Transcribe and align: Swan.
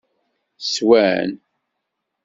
Swan. 0.71 1.27